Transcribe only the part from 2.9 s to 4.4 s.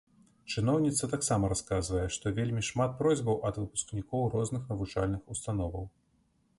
просьбаў ад выпускнікоў